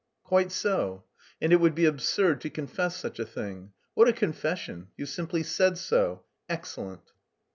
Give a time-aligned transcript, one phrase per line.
[0.23, 1.03] "Quite so.
[1.39, 3.73] And it would be absurd to confess such a thing.
[3.93, 4.87] What a confession!
[4.97, 6.23] You simply said so.
[6.49, 7.11] Excellent."